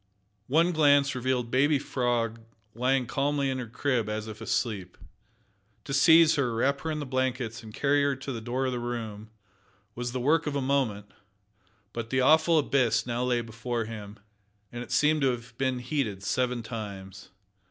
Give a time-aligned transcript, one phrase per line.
[0.47, 2.41] One glance revealed baby Frog
[2.73, 4.97] lying calmly in her crib as if asleep.
[5.83, 8.71] To seize her, wrap her in the blankets, and carry her to the door of
[8.71, 9.29] the room,
[9.93, 11.11] was the work of a moment,
[11.93, 14.17] but the awful abyss now lay before him,
[14.71, 17.29] and it seemed to have been heated seven times.